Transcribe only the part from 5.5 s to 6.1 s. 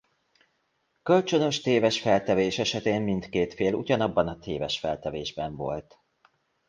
volt.